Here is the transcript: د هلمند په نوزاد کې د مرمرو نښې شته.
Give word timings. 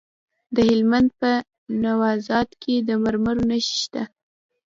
د 0.55 0.57
هلمند 0.69 1.09
په 1.19 1.31
نوزاد 1.83 2.49
کې 2.61 2.75
د 2.87 2.89
مرمرو 3.03 3.43
نښې 3.49 3.75
شته. 3.81 4.03